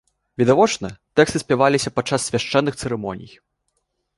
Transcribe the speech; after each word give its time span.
Відавочна, 0.41 0.89
тэксты 1.21 1.41
спяваліся 1.43 1.93
падчас 1.99 2.25
свяшчэнных 2.31 2.81
цырымоній. 2.81 3.33